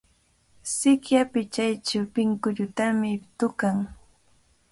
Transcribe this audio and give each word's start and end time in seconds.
Sikya 0.75 1.21
pichaychaw 1.31 2.05
pinkullutami 2.15 3.11
tukan. 3.37 3.77